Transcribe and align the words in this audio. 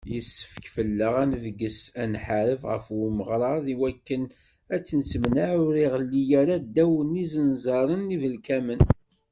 Yessefk 0.13 0.63
fell-aɣ 0.75 1.13
ad 1.23 1.27
nebges, 1.31 1.79
ad 2.01 2.07
nḥareb 2.13 2.61
ɣef 2.71 2.85
umeɣrad 3.03 3.65
iwakken 3.73 4.23
ad 4.73 4.81
t-nessemneɛ 4.85 5.51
ur 5.65 5.73
iɣelli 5.85 6.23
ara 6.41 6.55
ddaw 6.63 6.93
n 7.03 7.17
yizenẓaren 7.19 8.13
ibelkamen. 8.15 8.81